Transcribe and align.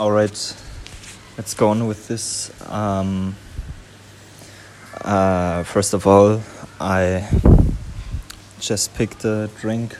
All 0.00 0.12
right, 0.12 0.56
let's 1.36 1.52
go 1.52 1.68
on 1.68 1.86
with 1.86 2.08
this. 2.08 2.50
Um, 2.70 3.36
uh, 5.02 5.62
first 5.64 5.92
of 5.92 6.06
all, 6.06 6.40
I 6.80 7.28
just 8.58 8.94
picked 8.94 9.26
a 9.26 9.50
drink 9.60 9.98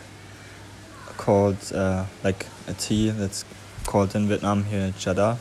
called 1.19 1.59
uh, 1.75 2.07
like 2.25 2.47
a 2.67 2.73
tea 2.73 3.11
that's 3.11 3.45
called 3.85 4.15
in 4.15 4.27
Vietnam 4.27 4.65
here 4.65 4.95
chada. 4.99 5.36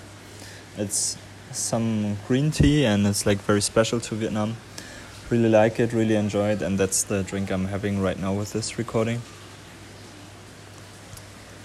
It's 0.78 1.18
some 1.54 2.18
green 2.28 2.52
tea 2.52 2.86
and 2.86 3.08
it's 3.08 3.26
like 3.26 3.38
very 3.38 3.62
special 3.62 4.02
to 4.02 4.16
Vietnam. 4.16 4.58
Really 5.30 5.48
like 5.48 5.80
it, 5.80 5.94
really 5.94 6.16
enjoy 6.16 6.50
it, 6.50 6.62
and 6.62 6.78
that's 6.78 7.04
the 7.04 7.24
drink 7.24 7.50
I'm 7.50 7.68
having 7.68 8.02
right 8.02 8.20
now 8.20 8.34
with 8.34 8.52
this 8.52 8.78
recording. 8.78 9.22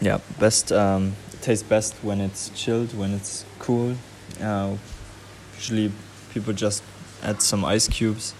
Yeah, 0.05 0.18
best. 0.39 0.71
Um, 0.71 1.16
tastes 1.41 1.66
best 1.66 1.95
when 2.02 2.21
it's 2.21 2.50
chilled, 2.50 2.93
when 2.93 3.14
it's 3.14 3.46
cool. 3.59 3.96
Uh, 4.39 4.76
usually, 5.54 5.90
people 6.35 6.53
just 6.53 6.82
add 7.22 7.40
some 7.40 7.64
ice 7.64 7.89
cubes, 7.89 8.35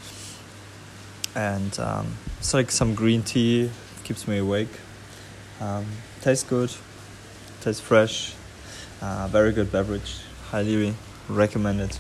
and 1.35 1.81
um, 1.81 2.19
it's 2.39 2.53
like 2.53 2.71
some 2.71 2.95
green 2.95 3.23
tea. 3.23 3.71
Keeps 4.03 4.29
me 4.29 4.37
awake. 4.37 4.69
Um, 5.59 5.87
tastes 6.21 6.45
good. 6.45 6.71
Tastes 7.63 7.81
fresh. 7.81 8.35
Uh, 9.01 9.27
very 9.29 9.51
good 9.51 9.73
beverage. 9.73 10.19
Highly 10.51 10.95
recommend 11.31 11.81
it. 11.81 11.99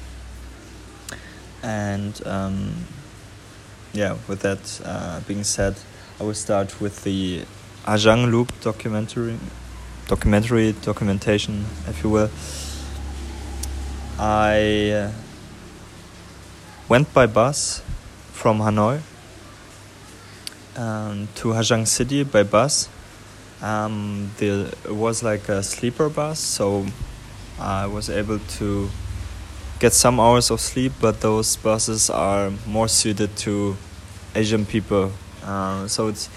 And 1.62 2.20
um, 2.26 2.84
yeah, 3.94 4.18
with 4.28 4.40
that 4.40 4.82
uh, 4.84 5.20
being 5.26 5.42
said, 5.42 5.76
I 6.20 6.24
will 6.24 6.34
start 6.34 6.82
with 6.82 7.02
the 7.04 7.46
Ha 7.84 7.96
Giang 7.96 8.30
Loop 8.30 8.48
documentary, 8.62 9.38
documentary 10.08 10.72
documentation, 10.72 11.66
if 11.86 12.02
you 12.02 12.08
will. 12.08 12.30
I 14.18 14.90
uh, 14.90 15.12
went 16.88 17.12
by 17.12 17.26
bus 17.26 17.82
from 18.32 18.60
Hanoi 18.60 19.00
um, 20.76 21.28
to 21.34 21.52
Ha 21.52 21.60
Giang 21.60 21.86
City 21.86 22.24
by 22.24 22.42
bus. 22.42 22.88
Um, 23.60 24.30
the, 24.38 24.74
it 24.84 24.94
was 24.94 25.22
like 25.22 25.50
a 25.50 25.62
sleeper 25.62 26.08
bus, 26.08 26.40
so 26.40 26.86
I 27.60 27.86
was 27.86 28.08
able 28.08 28.38
to 28.38 28.88
get 29.78 29.92
some 29.92 30.18
hours 30.20 30.50
of 30.50 30.60
sleep, 30.60 30.92
but 31.02 31.20
those 31.20 31.56
buses 31.56 32.08
are 32.08 32.50
more 32.66 32.88
suited 32.88 33.36
to 33.44 33.76
Asian 34.34 34.64
people. 34.64 35.12
Uh, 35.44 35.86
so 35.86 36.08
it's 36.08 36.30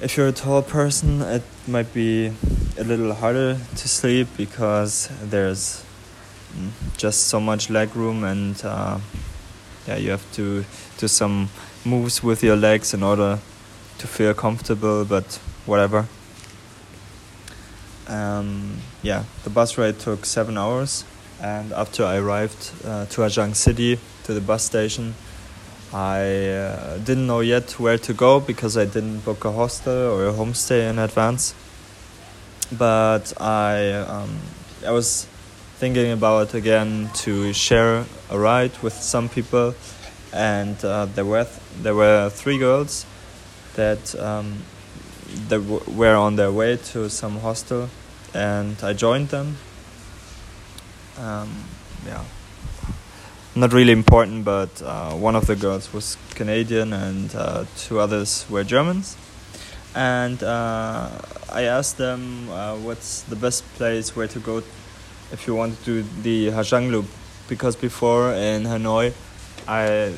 if 0.00 0.16
you're 0.16 0.28
a 0.28 0.32
tall 0.32 0.62
person, 0.62 1.22
it 1.22 1.42
might 1.66 1.92
be 1.94 2.32
a 2.76 2.84
little 2.84 3.14
harder 3.14 3.58
to 3.76 3.88
sleep 3.88 4.28
because 4.36 5.08
there's 5.22 5.84
mm, 6.56 6.70
just 6.96 7.28
so 7.28 7.40
much 7.40 7.70
leg 7.70 7.94
room 7.94 8.24
and 8.24 8.60
uh, 8.64 8.98
yeah, 9.86 9.96
you 9.96 10.10
have 10.10 10.32
to 10.32 10.64
do 10.98 11.08
some 11.08 11.48
moves 11.84 12.22
with 12.22 12.42
your 12.42 12.56
legs 12.56 12.94
in 12.94 13.02
order 13.02 13.38
to 13.98 14.06
feel 14.06 14.34
comfortable. 14.34 15.04
But 15.04 15.38
whatever. 15.66 16.06
Um, 18.06 18.78
yeah, 19.02 19.24
the 19.44 19.50
bus 19.50 19.78
ride 19.78 19.98
took 19.98 20.26
seven 20.26 20.58
hours, 20.58 21.04
and 21.40 21.72
after 21.72 22.04
I 22.04 22.16
arrived 22.16 22.72
uh, 22.84 23.06
to 23.06 23.22
Ha 23.22 23.28
Giang 23.28 23.54
City 23.54 23.98
to 24.24 24.34
the 24.34 24.40
bus 24.40 24.64
station, 24.64 25.14
I 25.94 26.48
uh, 26.48 26.98
didn't 26.98 27.28
know 27.28 27.38
yet 27.38 27.78
where 27.78 27.98
to 27.98 28.12
go 28.12 28.40
because 28.40 28.76
I 28.76 28.84
didn't 28.84 29.20
book 29.20 29.44
a 29.44 29.52
hostel 29.52 29.92
or 29.94 30.26
a 30.26 30.32
homestay 30.32 30.90
in 30.90 30.98
advance. 30.98 31.54
But 32.72 33.32
I 33.40 33.92
um, 33.92 34.40
I 34.84 34.90
was 34.90 35.28
thinking 35.78 36.10
about 36.10 36.52
again 36.52 37.10
to 37.22 37.52
share 37.52 38.06
a 38.28 38.36
ride 38.36 38.72
with 38.82 38.94
some 38.94 39.28
people, 39.28 39.76
and 40.32 40.84
uh, 40.84 41.06
there 41.14 41.24
were 41.24 41.44
th- 41.44 41.60
there 41.80 41.94
were 41.94 42.28
three 42.28 42.58
girls 42.58 43.06
that 43.76 44.18
um, 44.18 44.64
they 45.48 45.58
w- 45.58 45.84
were 45.86 46.16
on 46.16 46.34
their 46.34 46.50
way 46.50 46.76
to 46.76 47.08
some 47.08 47.38
hostel, 47.38 47.88
and 48.34 48.76
I 48.82 48.94
joined 48.94 49.28
them. 49.28 49.58
Um, 51.18 51.50
yeah, 52.04 52.24
not 53.54 53.72
really 53.72 53.92
important, 53.92 54.44
but 54.44 54.82
uh, 54.82 55.12
one 55.12 55.36
of 55.36 55.46
the 55.46 55.56
girls 55.56 55.92
was 55.92 56.16
Canadian, 56.34 56.92
and 56.92 57.34
uh, 57.34 57.64
two 57.76 58.00
others 58.00 58.46
were 58.50 58.64
Germans. 58.64 59.16
And 59.94 60.42
uh, 60.42 61.08
I 61.52 61.62
asked 61.62 61.98
them 61.98 62.48
uh, 62.50 62.76
what's 62.76 63.22
the 63.22 63.36
best 63.36 63.64
place 63.74 64.16
where 64.16 64.26
to 64.26 64.38
go 64.40 64.62
if 65.32 65.46
you 65.46 65.54
want 65.54 65.78
to 65.84 66.02
do 66.02 66.08
the 66.22 66.50
Ha 66.50 66.60
Giang 66.62 66.90
Loop, 66.90 67.06
because 67.48 67.76
before 67.76 68.32
in 68.32 68.64
Hanoi, 68.64 69.12
I 69.68 70.12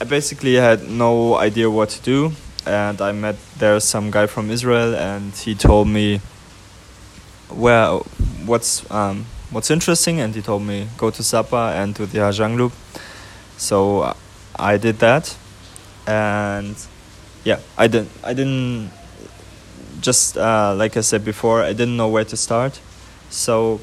I 0.00 0.04
basically 0.04 0.54
had 0.54 0.88
no 0.88 1.36
idea 1.36 1.70
what 1.70 1.90
to 1.90 2.02
do 2.02 2.32
and 2.66 3.00
I 3.00 3.12
met 3.12 3.36
there 3.58 3.78
some 3.80 4.10
guy 4.10 4.26
from 4.26 4.50
Israel, 4.50 4.94
and 4.94 5.32
he 5.34 5.54
told 5.54 5.88
me 5.88 6.20
where 7.48 7.98
what's 8.46 8.88
um, 8.90 9.26
what's 9.52 9.70
interesting, 9.70 10.20
and 10.20 10.34
he 10.34 10.42
told 10.42 10.62
me 10.62 10.88
go 10.96 11.10
to 11.10 11.22
Sapa 11.22 11.74
and 11.76 11.94
to 11.96 12.06
the 12.06 12.18
Ha 12.18 12.30
Giang 12.30 12.56
Loop. 12.56 12.72
So 13.56 14.12
I 14.56 14.76
did 14.78 14.98
that, 14.98 15.36
and 16.06 16.74
yeah, 17.44 17.60
I 17.78 17.86
didn't 17.86 18.10
I 18.24 18.34
didn't 18.34 18.90
just 20.00 20.36
uh, 20.36 20.74
like 20.76 20.96
I 20.96 21.02
said 21.02 21.24
before, 21.24 21.62
I 21.62 21.72
didn't 21.72 21.96
know 21.96 22.08
where 22.08 22.24
to 22.24 22.36
start, 22.36 22.80
so 23.30 23.80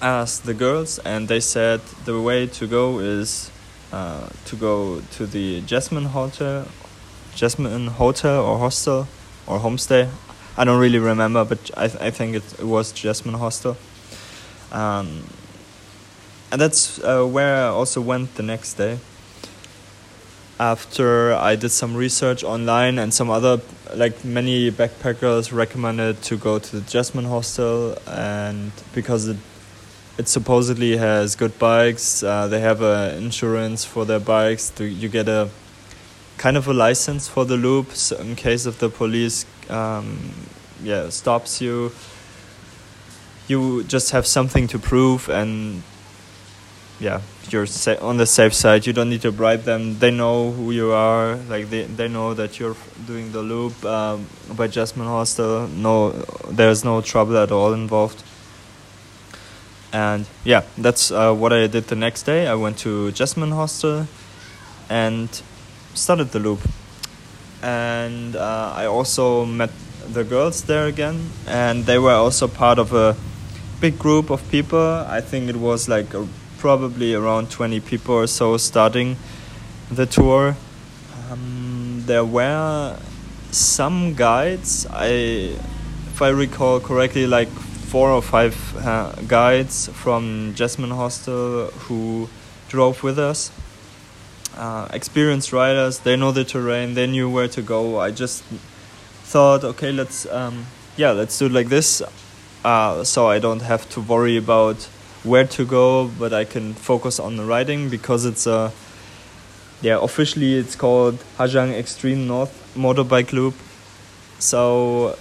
I 0.00 0.08
asked 0.22 0.44
the 0.44 0.54
girls, 0.54 0.98
and 1.04 1.28
they 1.28 1.40
said 1.40 1.80
the 2.04 2.20
way 2.20 2.46
to 2.46 2.66
go 2.66 2.98
is. 2.98 3.50
Uh, 3.92 4.26
to 4.46 4.56
go 4.56 5.02
to 5.10 5.26
the 5.26 5.60
Jasmine 5.66 6.06
Hotel 6.06 6.66
Jasmine 7.34 7.88
Hotel 7.88 8.42
or 8.42 8.58
hostel 8.58 9.06
or 9.46 9.58
homestay. 9.58 10.08
I 10.56 10.64
don't 10.64 10.80
really 10.80 10.98
remember, 10.98 11.44
but 11.44 11.70
I 11.76 11.88
th- 11.88 12.00
I 12.00 12.10
think 12.10 12.36
it, 12.36 12.42
it 12.58 12.64
was 12.64 12.92
Jasmine 12.92 13.34
Hostel. 13.34 13.76
Um, 14.72 15.24
and 16.50 16.60
that's 16.60 16.98
uh, 16.98 17.24
where 17.24 17.66
I 17.66 17.68
also 17.68 18.00
went 18.00 18.34
the 18.34 18.42
next 18.42 18.74
day. 18.74 18.98
After 20.58 21.32
I 21.34 21.56
did 21.56 21.70
some 21.70 21.96
research 21.96 22.44
online 22.44 22.98
and 22.98 23.12
some 23.12 23.30
other, 23.30 23.60
like 23.94 24.24
many 24.24 24.70
backpackers 24.70 25.52
recommended 25.52 26.22
to 26.22 26.36
go 26.36 26.58
to 26.58 26.80
the 26.80 26.82
Jasmine 26.82 27.24
Hostel, 27.24 27.96
and 28.06 28.72
because 28.94 29.28
it 29.28 29.38
it 30.18 30.28
supposedly 30.28 30.98
has 30.98 31.36
good 31.36 31.58
bikes, 31.58 32.22
uh, 32.22 32.46
they 32.46 32.60
have 32.60 32.82
a 32.82 33.16
insurance 33.16 33.84
for 33.84 34.04
their 34.04 34.20
bikes. 34.20 34.68
To, 34.76 34.84
you 34.84 35.08
get 35.08 35.28
a 35.28 35.48
kind 36.36 36.56
of 36.56 36.66
a 36.66 36.72
license 36.72 37.28
for 37.28 37.44
the 37.44 37.56
loop 37.56 37.92
so 37.92 38.16
in 38.16 38.34
case 38.34 38.66
if 38.66 38.78
the 38.78 38.88
police 38.88 39.46
um, 39.70 40.18
yeah 40.82 41.08
stops 41.08 41.60
you 41.60 41.92
you 43.48 43.84
just 43.84 44.10
have 44.12 44.26
something 44.26 44.66
to 44.68 44.78
prove 44.78 45.28
and 45.28 45.82
yeah 47.00 47.20
you're 47.50 47.66
on 48.00 48.16
the 48.16 48.26
safe 48.26 48.54
side. 48.54 48.86
You 48.86 48.92
don't 48.92 49.10
need 49.10 49.22
to 49.22 49.32
bribe 49.32 49.64
them. 49.64 49.98
They 49.98 50.10
know 50.10 50.52
who 50.52 50.70
you 50.70 50.92
are. 50.92 51.36
Like 51.48 51.70
they, 51.70 51.84
they 51.84 52.08
know 52.08 52.34
that 52.34 52.58
you're 52.58 52.76
doing 53.06 53.32
the 53.32 53.42
loop. 53.42 53.84
Um, 53.84 54.26
by 54.56 54.68
Jasmine 54.68 55.06
Hostel 55.06 55.68
no 55.68 56.10
there's 56.50 56.84
no 56.84 57.00
trouble 57.00 57.36
at 57.36 57.50
all 57.50 57.72
involved. 57.72 58.22
And 59.92 60.26
yeah 60.44 60.62
that's 60.78 61.10
uh, 61.10 61.34
what 61.34 61.52
I 61.52 61.66
did 61.66 61.84
the 61.88 61.96
next 61.96 62.22
day. 62.22 62.46
I 62.46 62.54
went 62.54 62.78
to 62.78 63.12
Jasmine 63.12 63.50
Hostel 63.52 64.06
and 64.88 65.28
started 65.94 66.30
the 66.32 66.38
loop. 66.38 66.60
And 67.62 68.34
uh, 68.34 68.72
i 68.76 68.86
also 68.86 69.44
met 69.44 69.70
the 70.12 70.24
girls 70.24 70.64
there 70.64 70.86
again. 70.86 71.30
And 71.46 71.84
they 71.84 71.98
were 71.98 72.14
also 72.14 72.48
part 72.48 72.78
of 72.78 72.92
a 72.92 73.16
big 73.82 73.98
group 73.98 74.30
of 74.30 74.40
people 74.48 75.04
i 75.18 75.20
think 75.20 75.48
it 75.48 75.56
was 75.56 75.88
like 75.88 76.14
a, 76.14 76.26
probably 76.58 77.14
around 77.14 77.50
20 77.50 77.80
people 77.80 78.14
or 78.14 78.28
so 78.28 78.56
starting 78.56 79.16
the 79.90 80.06
tour 80.06 80.56
um, 81.28 82.02
there 82.06 82.24
were 82.24 82.96
some 83.50 84.14
guides 84.14 84.86
i 84.90 85.08
if 86.12 86.22
i 86.22 86.28
recall 86.28 86.78
correctly 86.78 87.26
like 87.26 87.48
four 87.92 88.10
or 88.10 88.22
five 88.22 88.54
uh, 88.86 89.10
guides 89.26 89.88
from 89.88 90.54
jasmine 90.54 90.92
hostel 90.92 91.66
who 91.86 92.28
drove 92.68 93.02
with 93.02 93.18
us 93.18 93.50
uh, 94.56 94.86
experienced 94.92 95.52
riders. 95.52 96.00
They 96.00 96.16
know 96.16 96.32
the 96.32 96.44
terrain. 96.44 96.94
They 96.94 97.06
knew 97.06 97.28
where 97.30 97.48
to 97.48 97.62
go. 97.62 97.98
I 97.98 98.10
just 98.10 98.44
thought, 99.24 99.64
okay, 99.64 99.92
let's 99.92 100.26
um, 100.26 100.66
yeah, 100.96 101.12
let's 101.12 101.38
do 101.38 101.46
it 101.46 101.52
like 101.52 101.68
this, 101.68 102.02
uh, 102.64 103.04
so 103.04 103.28
I 103.28 103.38
don't 103.38 103.62
have 103.62 103.88
to 103.90 104.00
worry 104.00 104.36
about 104.36 104.76
where 105.24 105.44
to 105.44 105.64
go, 105.64 106.08
but 106.18 106.32
I 106.32 106.44
can 106.44 106.74
focus 106.74 107.18
on 107.20 107.36
the 107.36 107.44
riding 107.44 107.88
because 107.88 108.24
it's 108.24 108.46
a 108.46 108.72
yeah 109.80 109.98
officially 110.00 110.54
it's 110.54 110.76
called 110.76 111.18
Ha 111.38 111.46
Giang 111.46 111.72
Extreme 111.72 112.26
North 112.26 112.72
Motorbike 112.76 113.32
Loop. 113.32 113.54
So 114.38 115.16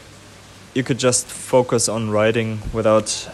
you 0.74 0.84
could 0.84 1.00
just 1.00 1.28
focus 1.28 1.90
on 1.90 2.10
riding 2.10 2.60
without 2.74 3.30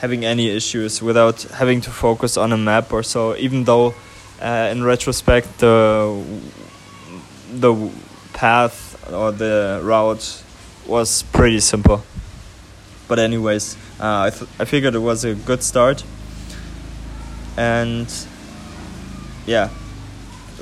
having 0.00 0.24
any 0.24 0.48
issues, 0.48 1.02
without 1.02 1.42
having 1.42 1.80
to 1.82 1.90
focus 1.90 2.36
on 2.36 2.52
a 2.52 2.56
map 2.56 2.92
or 2.92 3.02
so. 3.02 3.36
Even 3.36 3.64
though, 3.64 3.94
uh, 4.40 4.68
in 4.70 4.84
retrospect, 4.84 5.58
the 5.58 6.22
the 7.52 7.90
path 8.32 9.10
or 9.12 9.32
the 9.32 9.80
route 9.82 10.42
was 10.86 11.22
pretty 11.32 11.60
simple. 11.60 12.02
But 13.08 13.18
anyways, 13.18 13.76
uh, 13.98 14.30
I 14.30 14.32
I 14.60 14.64
figured 14.64 14.94
it 14.94 15.00
was 15.00 15.24
a 15.24 15.34
good 15.34 15.62
start, 15.62 16.04
and 17.56 18.06
yeah, 19.46 19.70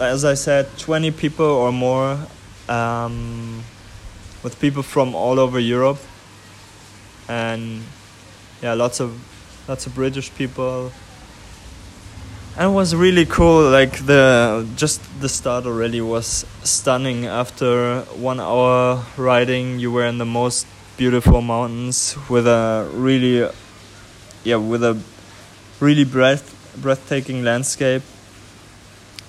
as 0.00 0.25
I 0.25 0.34
said, 0.34 0.66
twenty 0.78 1.10
people 1.10 1.46
or 1.46 1.72
more. 1.72 2.19
Um, 2.69 3.62
with 4.46 4.60
people 4.60 4.84
from 4.84 5.12
all 5.14 5.40
over 5.40 5.58
Europe, 5.58 5.98
and 7.28 7.82
yeah, 8.62 8.75
lots 8.75 9.00
of 9.00 9.19
lots 9.66 9.87
of 9.87 9.94
British 9.96 10.32
people. 10.34 10.92
And 12.56 12.70
it 12.70 12.75
was 12.75 12.94
really 12.94 13.26
cool. 13.26 13.69
Like 13.69 14.06
the 14.06 14.64
just 14.76 15.02
the 15.20 15.28
start 15.28 15.66
already 15.66 16.00
was 16.00 16.46
stunning. 16.62 17.26
After 17.26 18.02
one 18.14 18.38
hour 18.38 19.04
riding, 19.16 19.81
you 19.81 19.90
were 19.90 20.06
in 20.06 20.19
the 20.19 20.25
most 20.25 20.66
beautiful 20.96 21.43
mountains 21.43 22.16
with 22.28 22.46
a 22.46 22.88
really, 22.93 23.48
yeah, 24.44 24.56
with 24.56 24.82
a 24.82 24.98
really 25.81 26.04
breath 26.04 26.54
breathtaking 26.81 27.44
landscape. 27.44 28.02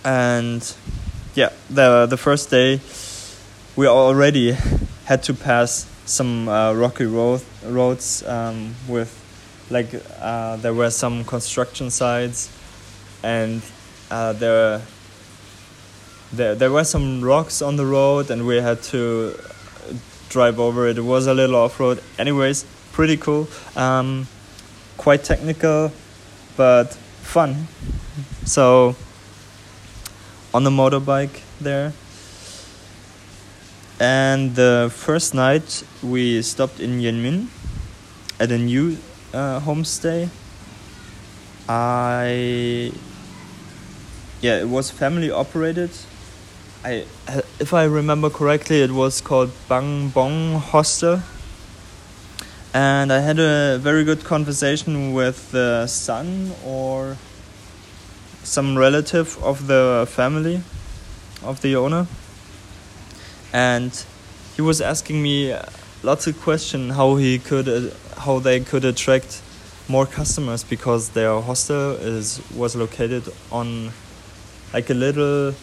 And 0.03 0.61
yeah, 1.35 1.51
the 1.69 2.05
the 2.05 2.17
first 2.17 2.49
day 2.49 2.79
we 3.75 3.87
already 3.87 4.55
had 5.05 5.23
to 5.23 5.33
pass 5.33 5.85
some 6.05 6.47
uh, 6.49 6.73
rocky 6.73 7.05
road, 7.05 7.41
roads 7.65 8.25
um, 8.25 8.73
with 8.87 9.11
like 9.69 9.89
uh, 10.19 10.55
there 10.57 10.73
were 10.73 10.89
some 10.89 11.25
construction 11.25 11.91
sites 11.91 12.49
and 13.23 13.61
uh, 14.09 14.33
there 14.33 14.81
there 16.31 16.55
there 16.55 16.71
were 16.71 16.83
some 16.83 17.21
rocks 17.21 17.61
on 17.61 17.75
the 17.75 17.85
road 17.85 18.31
and 18.31 18.47
we 18.47 18.55
had 18.57 18.81
to 18.81 19.37
drive 20.37 20.59
over 20.59 20.87
it. 20.87 20.99
It 20.99 21.01
was 21.01 21.25
a 21.25 21.33
little 21.33 21.55
off 21.55 21.79
road. 21.79 21.97
Anyways, 22.19 22.63
pretty 22.91 23.17
cool. 23.17 23.47
Um, 23.75 24.27
quite 24.95 25.23
technical, 25.23 25.91
but 26.55 26.93
fun. 27.23 27.67
So 28.45 28.95
on 30.53 30.63
the 30.63 30.69
motorbike 30.69 31.41
there 31.59 31.91
and 33.99 34.53
the 34.55 34.91
first 34.93 35.33
night 35.33 35.83
we 36.03 36.43
stopped 36.43 36.79
in 36.79 36.99
Yen 36.99 37.17
Minh 37.23 37.47
at 38.39 38.51
a 38.51 38.59
new 38.59 38.97
uh, 39.33 39.59
homestay. 39.59 40.29
I 41.67 42.91
yeah, 44.41 44.61
it 44.61 44.69
was 44.69 44.91
family 44.91 45.31
operated. 45.31 45.89
I 46.87 47.05
if 47.59 47.73
I 47.73 47.83
remember 47.83 48.29
correctly, 48.29 48.81
it 48.81 48.91
was 48.91 49.19
called 49.19 49.51
Bang 49.67 50.07
Bong 50.07 50.55
Hostel. 50.55 51.21
And 52.73 53.11
I 53.11 53.19
had 53.19 53.39
a 53.39 53.77
very 53.77 54.05
good 54.05 54.23
conversation 54.23 55.11
with 55.11 55.51
the 55.51 55.87
son 55.87 56.51
or 56.65 57.17
some 58.43 58.77
relative 58.77 59.37
of 59.43 59.67
the 59.67 60.07
family 60.09 60.61
of 61.43 61.59
the 61.61 61.75
owner 61.75 62.07
and 63.51 63.91
he 64.55 64.61
was 64.61 64.79
asking 64.79 65.21
me 65.21 65.53
lots 66.03 66.25
of 66.27 66.39
questions 66.41 66.95
how 66.95 67.15
he 67.17 67.37
could 67.37 67.67
uh, 67.67 67.81
how 68.17 68.39
they 68.39 68.59
could 68.59 68.85
attract 68.85 69.41
more 69.89 70.05
customers 70.05 70.63
because 70.63 71.09
their 71.09 71.41
hostel 71.41 71.91
is 72.15 72.41
was 72.55 72.75
located 72.75 73.23
on 73.51 73.91
like 74.73 74.89
a 74.89 74.93
little 74.93 75.53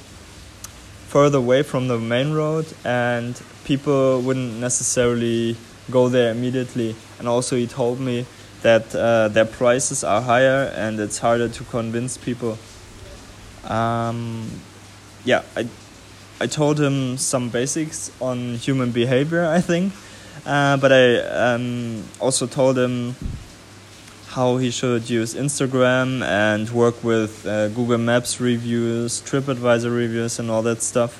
further 1.15 1.39
away 1.39 1.63
from 1.63 1.87
the 1.87 1.97
main 1.97 2.33
road 2.33 2.67
and 2.85 3.41
people 3.65 4.21
wouldn't 4.23 4.59
necessarily 4.59 5.57
go 5.89 6.09
there 6.09 6.33
immediately. 6.33 6.97
And 7.21 7.29
also 7.29 7.55
he 7.55 7.69
told 7.69 8.01
me 8.01 8.27
that 8.63 8.93
uh, 8.97 9.29
their 9.29 9.45
prices 9.45 10.03
are 10.03 10.21
higher 10.21 10.73
and 10.75 10.99
it's 10.99 11.19
harder 11.19 11.49
to 11.49 11.63
convince 11.71 12.19
people. 12.19 12.59
Um, 13.63 14.51
yeah 15.25 15.43
I 15.57 15.69
I 16.41 16.49
told 16.49 16.81
him 16.81 17.17
some 17.17 17.49
basics 17.49 18.11
on 18.21 18.57
human 18.57 18.91
behavior, 18.91 19.47
I 19.47 19.61
think, 19.61 19.93
uh, 20.45 20.77
but 20.79 20.91
I 20.93 21.05
um, 21.55 22.03
also 22.19 22.49
told 22.49 22.77
him 22.77 23.15
how 24.35 24.57
he 24.57 24.69
should 24.69 25.09
use 25.09 25.33
Instagram 25.37 26.21
and 26.25 26.69
work 26.71 27.05
with 27.05 27.47
uh, 27.47 27.69
Google 27.69 27.99
Maps 27.99 28.41
reviews, 28.41 29.23
TripAdvisor 29.23 29.95
reviews, 29.95 30.41
and 30.41 30.51
all 30.51 30.63
that 30.63 30.83
stuff. 30.83 31.13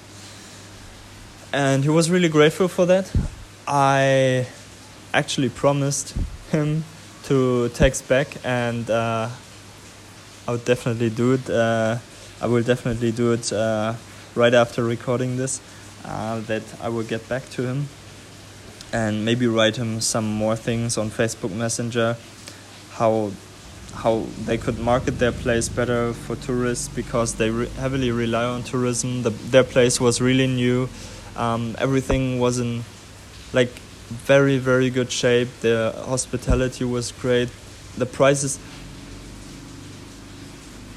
And 1.53 1.85
he 1.85 1.91
was 1.91 2.11
really 2.11 2.29
grateful 2.29 2.67
for 2.67 2.87
that. 2.87 3.13
I 3.69 4.49
actually 5.13 5.49
promised 5.49 6.17
him 6.51 6.83
to 7.25 7.69
text 7.69 8.09
back, 8.09 8.37
and 8.43 8.91
uh, 8.91 9.29
I 10.49 10.51
would 10.51 10.65
definitely 10.65 11.11
do 11.11 11.35
it. 11.35 11.49
Uh, 11.49 11.99
I 12.41 12.49
will 12.49 12.65
definitely 12.65 13.13
do 13.13 13.33
it 13.33 13.53
uh, 13.53 13.95
right 14.35 14.55
after 14.55 14.83
recording 14.83 15.37
this 15.37 15.61
uh, 16.05 16.41
that 16.41 16.65
I 16.83 16.89
will 16.89 17.05
get 17.05 17.29
back 17.29 17.49
to 17.51 17.63
him 17.63 17.87
and 18.93 19.25
maybe 19.25 19.47
write 19.47 19.77
him 19.77 20.01
some 20.01 20.25
more 20.25 20.57
things 20.57 20.99
on 20.99 21.11
Facebook 21.11 21.53
Messenger 21.53 22.17
how 22.95 23.31
how 23.95 24.27
they 24.45 24.59
could 24.59 24.79
market 24.79 25.19
their 25.19 25.33
place 25.33 25.69
better 25.69 26.13
for 26.13 26.35
tourists 26.37 26.89
because 26.89 27.35
they 27.35 27.51
re 27.51 27.69
heavily 27.79 28.11
rely 28.11 28.45
on 28.45 28.63
tourism. 28.63 29.23
The, 29.23 29.31
their 29.31 29.65
place 29.65 30.01
was 30.01 30.21
really 30.21 30.47
new. 30.47 30.89
Um, 31.37 31.77
everything 31.79 32.41
was 32.41 32.59
in 32.59 32.85
like 33.53 33.71
very 34.09 34.59
very 34.59 34.91
good 34.91 35.11
shape. 35.11 35.49
The 35.61 35.95
hospitality 36.07 36.85
was 36.85 37.13
great. 37.13 37.49
The 37.97 38.07
prices 38.07 38.59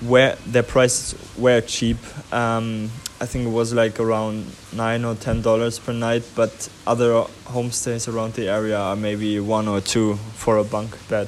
where 0.02 0.36
their 0.46 0.64
prices 0.64 1.16
were 1.38 1.62
cheap. 1.62 1.98
Um, 2.32 2.92
I 3.20 3.26
think 3.26 3.48
it 3.48 3.52
was 3.52 3.74
like 3.74 4.00
around 4.00 4.46
nine 4.72 5.04
or 5.06 5.16
ten 5.16 5.42
dollars 5.42 5.80
per 5.80 5.94
night, 5.94 6.24
but 6.36 6.70
other 6.86 7.26
homestays 7.46 8.12
around 8.12 8.34
the 8.34 8.48
area 8.48 8.78
are 8.78 8.96
maybe 8.96 9.40
one 9.40 9.68
or 9.68 9.82
two 9.82 10.16
for 10.36 10.58
a 10.58 10.64
bunk 10.64 10.96
bed. 11.08 11.28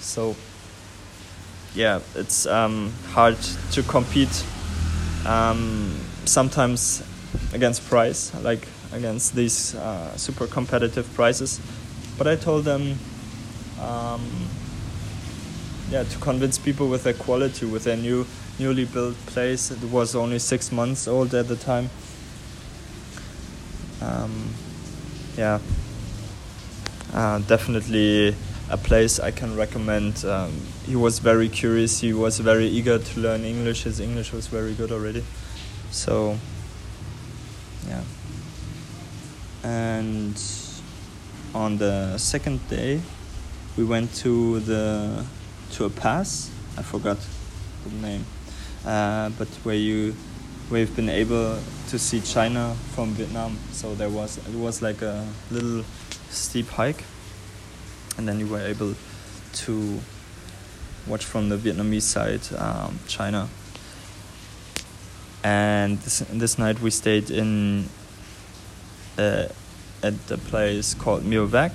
So 0.00 0.36
yeah, 1.74 2.00
it's 2.14 2.46
um, 2.46 2.92
hard 3.10 3.36
to 3.72 3.82
compete 3.82 4.44
um, 5.26 5.94
sometimes 6.24 7.02
against 7.52 7.86
price, 7.86 8.34
like 8.42 8.66
against 8.92 9.34
these 9.34 9.74
uh, 9.74 10.16
super 10.16 10.46
competitive 10.46 11.12
prices. 11.14 11.60
But 12.16 12.26
I 12.26 12.36
told 12.36 12.64
them, 12.64 12.98
um, 13.80 14.22
yeah, 15.90 16.04
to 16.04 16.18
convince 16.18 16.58
people 16.58 16.88
with 16.88 17.04
their 17.04 17.14
quality, 17.14 17.66
with 17.66 17.84
their 17.84 17.96
new 17.96 18.26
newly 18.58 18.86
built 18.86 19.16
place. 19.26 19.70
It 19.70 19.82
was 19.90 20.14
only 20.14 20.38
six 20.38 20.72
months 20.72 21.06
old 21.06 21.34
at 21.34 21.46
the 21.46 21.56
time. 21.56 21.90
Um, 24.00 24.48
yeah, 25.36 25.58
uh, 27.12 27.38
definitely 27.40 28.34
a 28.70 28.76
place 28.76 29.20
I 29.20 29.30
can 29.30 29.56
recommend. 29.56 30.24
Um, 30.24 30.52
he 30.86 30.96
was 30.96 31.18
very 31.18 31.48
curious. 31.48 32.00
He 32.00 32.12
was 32.12 32.38
very 32.38 32.66
eager 32.66 32.98
to 32.98 33.20
learn 33.20 33.44
English. 33.44 33.84
His 33.84 34.00
English 34.00 34.32
was 34.32 34.46
very 34.46 34.74
good 34.74 34.92
already. 34.92 35.24
So, 35.90 36.38
yeah. 37.88 38.02
And 39.62 40.40
on 41.54 41.78
the 41.78 42.18
second 42.18 42.66
day, 42.68 43.00
we 43.76 43.84
went 43.84 44.14
to 44.16 44.60
the 44.60 45.24
to 45.72 45.84
a 45.84 45.90
pass. 45.90 46.50
I 46.78 46.82
forgot 46.82 47.18
the 47.84 47.90
name 48.06 48.24
uh, 48.86 49.30
but 49.36 49.48
where 49.64 49.74
you 49.74 50.14
we've 50.70 50.94
been 50.96 51.08
able 51.08 51.58
to 51.88 51.98
see 51.98 52.20
China 52.20 52.74
from 52.94 53.10
Vietnam. 53.10 53.58
So 53.72 53.94
there 53.94 54.08
was 54.08 54.38
it 54.38 54.54
was 54.54 54.80
like 54.80 55.02
a 55.02 55.26
little 55.50 55.84
steep 56.30 56.68
hike, 56.68 57.04
and 58.16 58.28
then 58.28 58.40
you 58.40 58.46
were 58.46 58.60
able 58.60 58.94
to 59.52 60.00
watch 61.06 61.24
from 61.24 61.48
the 61.48 61.56
Vietnamese 61.56 62.02
side 62.02 62.40
um, 62.58 62.98
China. 63.06 63.48
And 65.44 65.98
this, 66.00 66.18
this 66.30 66.58
night 66.58 66.80
we 66.80 66.90
stayed 66.90 67.30
in 67.30 67.88
uh, 69.18 69.46
at 70.02 70.14
a 70.30 70.38
place 70.38 70.94
called 70.94 71.22
Mèo 71.22 71.46
Vạc 71.46 71.72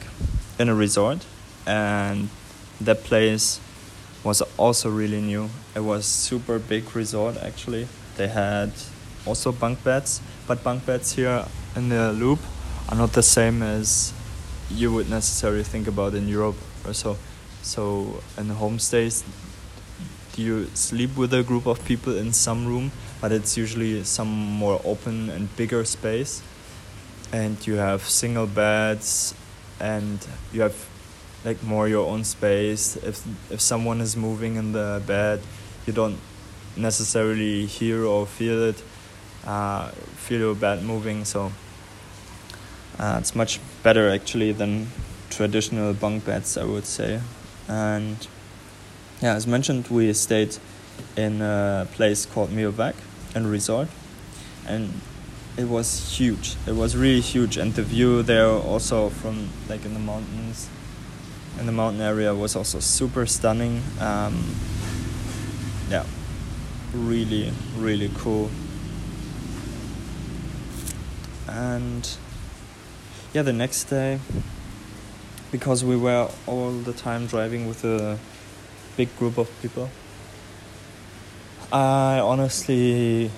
in 0.60 0.70
a 0.70 0.76
resort, 0.76 1.26
and 1.66 2.30
that 2.80 3.04
place 3.04 3.60
was 4.24 4.42
also 4.58 4.90
really 4.90 5.22
new. 5.22 5.50
It 5.76 5.80
was 5.80 6.06
super 6.06 6.60
big 6.60 6.96
resort 6.96 7.38
actually. 7.38 7.88
They 8.18 8.28
had 8.28 8.72
also 9.26 9.52
bunk 9.52 9.84
beds, 9.84 10.22
but 10.48 10.64
bunk 10.64 10.86
beds 10.86 11.14
here 11.14 11.46
in 11.76 11.90
the 11.90 12.12
loop 12.12 12.40
are 12.90 12.98
not 12.98 13.14
the 13.14 13.24
same 13.24 13.64
as 13.64 14.14
you 14.76 14.92
would 14.94 15.10
necessarily 15.10 15.64
think 15.64 15.88
about 15.88 16.14
in 16.14 16.28
Europe 16.28 16.58
or 16.86 16.94
so. 16.94 17.18
So 17.62 18.22
in 18.38 18.48
homestays, 18.48 19.24
do 20.34 20.42
you 20.42 20.68
sleep 20.74 21.18
with 21.18 21.34
a 21.34 21.44
group 21.44 21.66
of 21.68 21.84
people 21.86 22.18
in 22.18 22.34
some 22.34 22.66
room, 22.66 22.92
but 23.20 23.32
it's 23.32 23.58
usually 23.58 24.04
some 24.04 24.30
more 24.30 24.82
open 24.84 25.30
and 25.30 25.54
bigger 25.56 25.84
space, 25.86 26.42
and 27.32 27.56
you 27.68 27.76
have 27.76 28.02
single 28.04 28.48
beds, 28.48 29.36
and 29.80 30.26
you 30.54 30.62
have 30.62 30.76
like 31.44 31.62
more 31.64 31.88
your 31.88 32.08
own 32.08 32.24
space. 32.24 32.96
If 32.98 33.24
if 33.52 33.60
someone 33.62 34.02
is 34.02 34.16
moving 34.16 34.56
in 34.56 34.72
the 34.72 35.02
bed, 35.06 35.42
you 35.86 35.94
don't 35.94 36.18
necessarily 36.78 37.66
hear 37.66 38.06
or 38.06 38.26
feel 38.26 38.70
it, 38.70 38.84
uh, 39.46 39.90
feel 40.16 40.40
your 40.40 40.56
bed 40.56 40.84
moving. 40.84 41.26
So 41.26 41.52
uh, 43.00 43.18
it's 43.20 43.36
much 43.36 43.60
better 43.84 44.10
actually 44.10 44.52
than 44.52 44.88
traditional 45.30 45.94
bunk 45.94 46.26
beds, 46.26 46.58
I 46.58 46.64
would 46.64 46.86
say. 46.86 47.22
And 47.68 48.28
yeah, 49.22 49.36
as 49.36 49.48
mentioned, 49.48 49.88
we 49.88 50.14
stayed 50.14 50.58
in 51.16 51.42
a 51.42 51.88
place 51.94 52.26
called 52.26 52.52
Meo 52.52 52.72
Vac, 52.72 52.96
and 53.34 53.50
resort, 53.50 53.88
and 54.68 55.02
it 55.58 55.66
was 55.66 56.18
huge. 56.18 56.56
It 56.68 56.76
was 56.76 56.96
really 56.96 57.22
huge, 57.22 57.58
and 57.58 57.74
the 57.74 57.84
view 57.84 58.24
there 58.24 58.48
also 58.48 59.10
from 59.10 59.50
like 59.70 59.86
in 59.86 59.94
the 59.94 60.00
mountains, 60.00 60.70
in 61.60 61.66
the 61.66 61.72
mountain 61.72 62.02
area 62.02 62.34
was 62.34 62.56
also 62.56 62.80
super 62.80 63.26
stunning. 63.26 63.82
Um, 64.00 64.56
yeah, 65.90 66.06
really, 66.94 67.52
really 67.78 68.12
cool. 68.16 68.50
And 71.48 72.10
yeah, 73.34 73.44
the 73.44 73.54
next 73.54 73.86
day, 73.86 74.20
because 75.52 75.86
we 75.86 75.96
were 75.96 76.30
all 76.48 76.72
the 76.72 76.92
time 76.92 77.28
driving 77.28 77.66
with 77.66 77.86
a 77.86 78.18
big 78.98 79.16
group 79.18 79.38
of 79.38 79.50
people, 79.62 79.90
I 81.72 82.20
honestly 82.20 83.32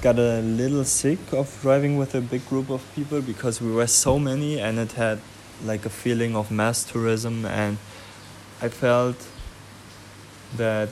got 0.00 0.18
a 0.18 0.40
little 0.40 0.84
sick 0.84 1.18
of 1.32 1.58
driving 1.60 1.98
with 1.98 2.14
a 2.14 2.22
big 2.22 2.48
group 2.48 2.70
of 2.70 2.82
people 2.94 3.20
because 3.20 3.60
we 3.60 3.70
were 3.70 3.86
so 3.86 4.18
many 4.18 4.58
and 4.58 4.78
it 4.78 4.92
had 4.92 5.20
like 5.64 5.84
a 5.84 5.90
feeling 5.90 6.34
of 6.34 6.50
mass 6.50 6.84
tourism 6.84 7.44
and 7.44 7.76
I 8.62 8.68
felt 8.68 9.26
that 10.56 10.88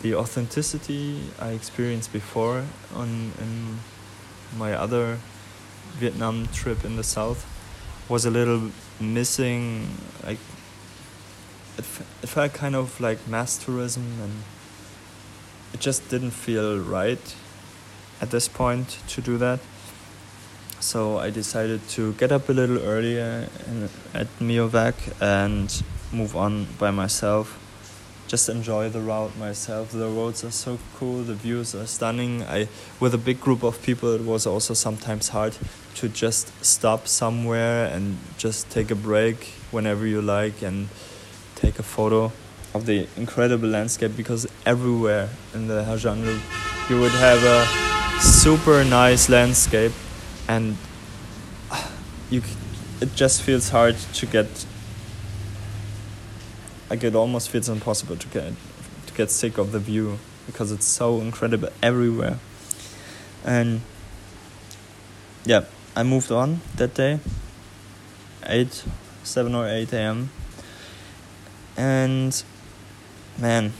the 0.00 0.14
authenticity 0.14 1.20
I 1.38 1.50
experienced 1.50 2.12
before 2.12 2.64
on 2.94 3.32
in 3.38 3.78
my 4.56 4.72
other 4.72 5.18
Vietnam 5.94 6.48
trip 6.52 6.84
in 6.84 6.96
the 6.96 7.04
south 7.04 7.46
was 8.08 8.24
a 8.24 8.30
little 8.30 8.70
missing. 9.00 9.88
Like 10.24 10.38
it, 11.78 11.84
it 12.22 12.28
felt 12.28 12.52
kind 12.52 12.74
of 12.74 13.00
like 13.00 13.26
mass 13.26 13.56
tourism, 13.56 14.04
and 14.22 14.42
it 15.72 15.80
just 15.80 16.08
didn't 16.08 16.32
feel 16.32 16.78
right 16.78 17.34
at 18.20 18.30
this 18.30 18.48
point 18.48 18.98
to 19.08 19.20
do 19.20 19.38
that. 19.38 19.60
So 20.80 21.18
I 21.18 21.30
decided 21.30 21.88
to 21.90 22.12
get 22.14 22.30
up 22.30 22.48
a 22.48 22.52
little 22.52 22.78
earlier 22.78 23.48
in, 23.66 23.88
at 24.12 24.28
Meo 24.40 24.66
Vac 24.66 24.94
and 25.20 25.82
move 26.12 26.36
on 26.36 26.66
by 26.78 26.90
myself 26.90 27.58
just 28.34 28.48
enjoy 28.48 28.88
the 28.88 29.00
route 29.00 29.36
myself. 29.38 29.92
The 29.92 30.08
roads 30.08 30.42
are 30.42 30.50
so 30.50 30.76
cool, 30.96 31.22
the 31.22 31.34
views 31.34 31.72
are 31.72 31.86
stunning. 31.86 32.42
I 32.42 32.66
with 32.98 33.14
a 33.14 33.22
big 33.28 33.38
group 33.40 33.62
of 33.62 33.80
people, 33.80 34.12
it 34.12 34.22
was 34.22 34.44
also 34.44 34.74
sometimes 34.74 35.28
hard 35.28 35.54
to 36.00 36.08
just 36.08 36.44
stop 36.64 37.06
somewhere 37.06 37.86
and 37.94 38.18
just 38.36 38.68
take 38.70 38.90
a 38.90 38.96
break 38.96 39.38
whenever 39.70 40.04
you 40.04 40.20
like 40.20 40.62
and 40.62 40.88
take 41.54 41.78
a 41.78 41.84
photo 41.84 42.32
of 42.74 42.86
the 42.86 43.06
incredible 43.16 43.68
landscape 43.68 44.16
because 44.16 44.48
everywhere 44.66 45.28
in 45.54 45.68
the 45.68 45.84
Ha 45.84 45.94
Giang 45.94 46.24
Loop 46.26 46.42
you 46.90 46.98
would 47.00 47.16
have 47.28 47.40
a 47.56 47.60
super 48.20 48.82
nice 48.82 49.28
landscape 49.28 49.94
and 50.48 50.76
ah, 51.70 51.88
you 52.30 52.42
it 53.00 53.14
just 53.14 53.42
feels 53.42 53.68
hard 53.68 53.96
to 54.18 54.26
get 54.26 54.66
like 56.90 57.02
it 57.02 57.14
almost 57.14 57.50
feels 57.50 57.68
impossible 57.68 58.16
to 58.16 58.28
get 58.28 58.52
to 59.06 59.14
get 59.14 59.30
sick 59.30 59.58
of 59.58 59.72
the 59.72 59.78
view 59.78 60.18
because 60.46 60.72
it's 60.72 60.86
so 60.86 61.20
incredible 61.20 61.68
everywhere. 61.82 62.38
And 63.44 63.80
yeah, 65.44 65.64
I 65.96 66.02
moved 66.02 66.30
on 66.32 66.60
that 66.76 66.94
day, 66.94 67.20
eight, 68.46 68.84
seven 69.22 69.54
or 69.54 69.68
eight 69.68 69.92
a.m. 69.92 70.30
And 71.76 72.42
man, 73.38 73.72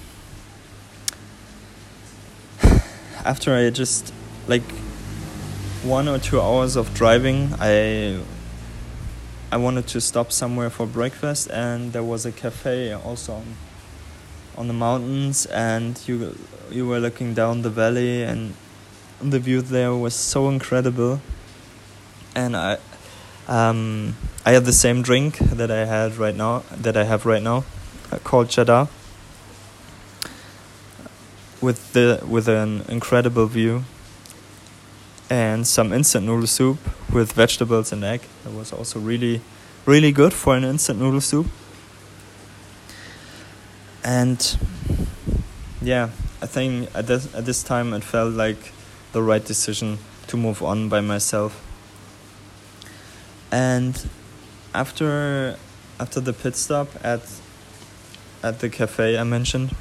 after 3.25 3.55
I 3.55 3.71
just 3.71 4.13
like 4.47 4.63
one 5.83 6.09
or 6.09 6.19
two 6.19 6.41
hours 6.41 6.77
of 6.77 6.93
driving, 6.95 7.55
I 7.61 8.21
I 9.55 9.57
wanted 9.57 9.87
to 9.87 10.01
stop 10.01 10.33
somewhere 10.33 10.69
for 10.69 10.85
breakfast, 10.85 11.49
and 11.49 11.93
there 11.93 12.03
was 12.03 12.27
a 12.27 12.33
cafe 12.33 12.93
also 12.93 13.35
on, 13.35 13.57
on 14.57 14.67
the 14.67 14.75
mountains, 14.75 15.47
and 15.47 15.97
you 16.09 16.37
you 16.73 16.89
were 16.89 16.99
looking 16.99 17.35
down 17.35 17.63
the 17.63 17.71
valley, 17.71 18.25
and 18.25 18.55
the 19.23 19.39
view 19.39 19.63
there 19.63 19.95
was 19.95 20.13
so 20.13 20.49
incredible. 20.49 21.21
And 22.35 22.57
I, 22.57 22.79
um, 23.47 24.17
I 24.45 24.55
had 24.55 24.65
the 24.65 24.73
same 24.73 25.03
drink 25.03 25.39
that 25.39 25.71
I 25.71 25.85
had 25.85 26.17
right 26.17 26.35
now, 26.35 26.65
that 26.73 26.97
I 26.97 27.05
have 27.05 27.25
right 27.25 27.43
now, 27.43 27.63
uh, 28.11 28.19
called 28.25 28.49
Chada, 28.49 28.89
with 31.61 31.93
the 31.93 32.25
with 32.27 32.49
an 32.49 32.83
incredible 32.89 33.47
view 33.47 33.85
and 35.31 35.67
some 35.67 35.93
instant 35.93 36.27
noodle 36.27 36.47
soup 36.47 36.79
with 37.13 37.33
vegetables 37.33 37.93
and 37.93 38.05
egg. 38.05 38.23
That 38.45 38.53
was 38.53 38.73
also 38.73 39.01
really, 39.01 39.41
really 39.87 40.13
good 40.13 40.33
for 40.33 40.57
an 40.57 40.65
instant 40.65 41.01
noodle 41.01 41.21
soup. 41.21 41.47
And 44.05 44.59
yeah, 45.81 46.11
I 46.43 46.47
think 46.47 46.91
at 46.95 47.07
this 47.07 47.35
at 47.35 47.47
this 47.47 47.63
time 47.63 47.95
it 47.95 48.05
felt 48.05 48.35
like 48.35 48.73
the 49.13 49.23
right 49.23 49.45
decision 49.45 49.99
to 50.27 50.37
move 50.37 50.63
on 50.63 50.89
by 50.89 51.01
myself. 51.01 51.63
And 53.51 53.95
after 54.75 55.57
after 55.99 56.21
the 56.21 56.33
pit 56.33 56.57
stop 56.57 56.89
at 57.03 57.23
at 58.43 58.61
the 58.61 58.69
cafe 58.69 59.17
I 59.17 59.25
mentioned, 59.25 59.75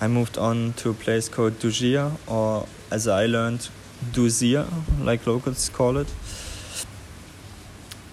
I 0.00 0.08
moved 0.08 0.38
on 0.38 0.72
to 0.78 0.90
a 0.90 0.94
place 0.94 1.28
called 1.28 1.60
Dujia, 1.60 2.16
or 2.26 2.66
as 2.90 3.06
I 3.06 3.26
learned, 3.26 3.68
Duzia, 4.04 4.66
like 5.02 5.26
locals 5.26 5.68
call 5.68 5.96
it. 5.98 6.12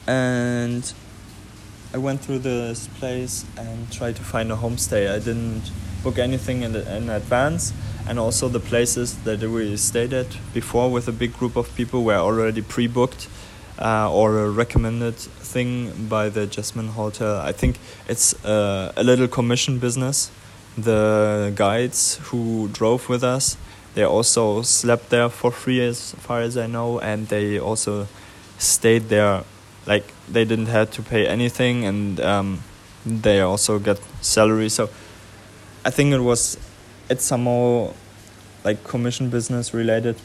And 0.08 0.92
I 1.94 1.98
went 1.98 2.22
through 2.22 2.40
this 2.40 2.88
place 3.00 3.46
and 3.58 3.92
tried 3.92 4.16
to 4.18 4.22
find 4.22 4.52
a 4.52 4.56
homestay. 4.56 5.10
I 5.12 5.20
didn't 5.20 5.72
book 6.04 6.20
anything 6.20 6.62
in, 6.62 6.76
in 6.76 7.10
advance, 7.10 7.74
and 8.08 8.20
also 8.20 8.48
the 8.48 8.60
places 8.60 9.18
that 9.24 9.42
we 9.42 9.78
stayed 9.78 10.14
at 10.14 10.28
before 10.54 10.92
with 10.92 11.08
a 11.08 11.12
big 11.12 11.34
group 11.34 11.56
of 11.56 11.74
people 11.76 12.04
were 12.04 12.18
already 12.18 12.62
pre 12.62 12.88
booked. 12.88 13.28
Uh, 13.78 14.10
or 14.10 14.40
a 14.40 14.50
recommended 14.50 15.16
thing 15.16 16.08
by 16.08 16.30
the 16.30 16.48
Jasmine 16.48 16.88
Hotel. 16.88 17.36
I 17.42 17.52
think 17.52 17.78
it's 18.08 18.34
uh, 18.46 18.94
a 18.96 19.04
little 19.04 19.28
commission 19.28 19.80
business. 19.80 20.32
The 20.78 21.52
guides 21.56 22.18
who 22.24 22.70
drove 22.70 23.10
with 23.10 23.22
us 23.22 23.58
they 23.96 24.04
also 24.04 24.62
slept 24.62 25.10
there 25.10 25.30
for 25.30 25.52
free 25.52 25.82
as 25.82 26.12
far 26.20 26.42
as 26.42 26.58
I 26.58 26.68
know, 26.68 27.00
and 27.00 27.28
they 27.30 27.58
also 27.58 28.08
stayed 28.58 29.10
there. 29.10 29.44
Like 29.88 30.04
they 30.30 30.46
didn't 30.46 30.68
have 30.68 30.92
to 30.92 31.02
pay 31.02 31.26
anything, 31.26 31.86
and 31.86 32.20
um, 32.20 32.64
they 33.06 33.40
also 33.40 33.80
get 33.80 34.00
salary. 34.22 34.70
So 34.70 34.90
I 35.86 35.92
think 35.92 36.14
it 36.14 36.20
was 36.20 36.58
it's 37.10 37.24
somehow 37.24 37.94
like 38.66 38.84
commission 38.84 39.30
business 39.30 39.74
related. 39.74 40.18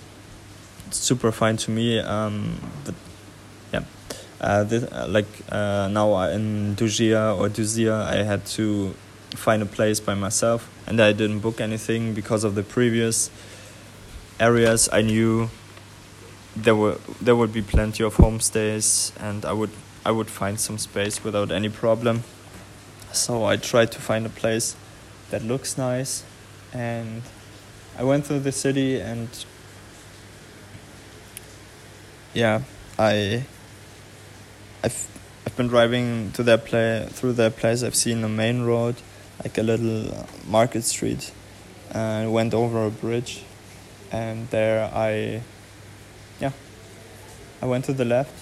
It's 0.88 0.98
super 0.98 1.30
fine 1.30 1.56
to 1.58 1.70
me. 1.70 2.00
Um, 2.00 2.58
but 2.84 2.94
yeah, 3.72 3.84
uh, 4.40 4.64
this, 4.64 4.82
uh, 4.82 5.06
like 5.08 5.28
uh, 5.48 5.88
now 5.92 6.20
in 6.22 6.74
Dujia 6.74 7.38
or 7.38 7.48
Duzia, 7.48 8.02
I 8.02 8.24
had 8.24 8.44
to 8.56 8.94
find 9.36 9.62
a 9.62 9.66
place 9.66 10.00
by 10.00 10.14
myself, 10.14 10.68
and 10.88 11.00
I 11.00 11.12
didn't 11.12 11.38
book 11.38 11.60
anything 11.60 12.14
because 12.14 12.42
of 12.42 12.56
the 12.56 12.64
previous 12.64 13.30
areas 14.40 14.88
I 14.90 15.02
knew 15.02 15.50
there 16.56 16.74
were 16.74 16.98
there 17.20 17.36
would 17.36 17.52
be 17.52 17.62
plenty 17.62 18.02
of 18.02 18.16
homestays 18.16 19.12
and 19.20 19.44
I 19.44 19.52
would 19.52 19.70
I 20.04 20.10
would 20.10 20.28
find 20.28 20.58
some 20.58 20.78
space 20.78 21.22
without 21.22 21.52
any 21.52 21.68
problem. 21.68 22.24
So 23.12 23.44
I 23.44 23.56
tried 23.56 23.92
to 23.92 24.00
find 24.00 24.26
a 24.26 24.30
place 24.30 24.76
that 25.30 25.42
looks 25.44 25.76
nice 25.76 26.24
and 26.72 27.22
I 27.98 28.04
went 28.04 28.26
through 28.26 28.40
the 28.40 28.52
city 28.52 29.00
and 29.00 29.28
yeah, 32.32 32.62
I 32.98 33.44
I've, 34.82 35.06
I've 35.46 35.56
been 35.56 35.68
driving 35.68 36.32
to 36.32 36.42
that 36.44 36.64
play 36.64 37.06
through 37.10 37.34
that 37.34 37.56
place. 37.56 37.82
I've 37.82 37.94
seen 37.94 38.24
a 38.24 38.28
main 38.28 38.62
road, 38.62 38.96
like 39.44 39.58
a 39.58 39.62
little 39.62 40.26
market 40.46 40.84
street, 40.84 41.32
and 41.92 42.32
went 42.32 42.54
over 42.54 42.86
a 42.86 42.90
bridge, 42.90 43.42
and 44.10 44.48
there 44.50 44.90
I, 44.92 45.42
yeah, 46.40 46.52
I 47.62 47.66
went 47.66 47.84
to 47.86 47.92
the 47.92 48.04
left, 48.04 48.34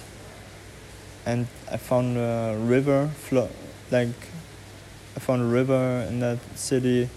and 1.26 1.46
I 1.70 1.76
found 1.76 2.16
a 2.16 2.56
river 2.58 3.08
flow, 3.08 3.48
like, 3.90 4.08
I 5.16 5.20
found 5.20 5.42
a 5.42 5.46
river 5.46 6.06
in 6.08 6.20
that 6.20 6.38
city, 6.54 7.08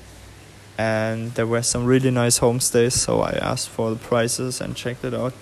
and 0.78 1.32
there 1.36 1.48
were 1.48 1.62
some 1.62 1.86
really 1.86 2.12
nice 2.12 2.40
homestays. 2.40 2.94
So 2.94 3.22
I 3.22 3.32
asked 3.32 3.70
for 3.70 3.92
the 3.92 3.98
prices 3.98 4.62
and 4.62 4.76
checked 4.76 5.04
it 5.04 5.14
out 5.14 5.34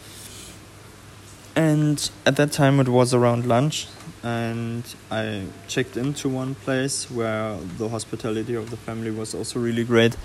and 1.59 2.09
at 2.25 2.37
that 2.37 2.53
time 2.53 2.79
it 2.79 2.87
was 2.87 3.13
around 3.13 3.45
lunch 3.45 3.87
and 4.23 4.95
i 5.11 5.43
checked 5.67 5.97
into 5.97 6.29
one 6.29 6.55
place 6.55 7.11
where 7.11 7.57
the 7.77 7.89
hospitality 7.89 8.53
of 8.53 8.69
the 8.69 8.77
family 8.77 9.11
was 9.11 9.35
also 9.35 9.59
really 9.59 9.83
great 9.83 10.15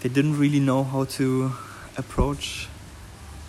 they 0.00 0.10
didn't 0.10 0.38
really 0.38 0.60
know 0.60 0.84
how 0.84 1.04
to 1.04 1.52
approach 1.96 2.68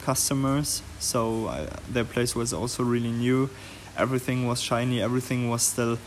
customers 0.04 0.82
so 1.00 1.48
I, 1.48 1.68
their 1.90 2.06
place 2.06 2.36
was 2.36 2.54
also 2.54 2.84
really 2.84 3.12
new 3.12 3.50
everything 3.98 4.48
was 4.48 4.62
shiny 4.62 5.02
everything 5.02 5.50
was 5.50 5.64
still 5.64 5.98